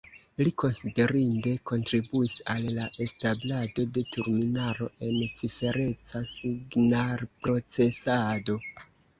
[0.45, 8.59] Li konsiderinde kontribuis al la establado de terminaro en cifereca signalprocesado.